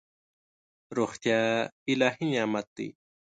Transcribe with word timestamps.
روغتیا 0.97 1.39
الهي 1.91 2.25
نعمت 2.33 2.67
دی. 2.77 2.87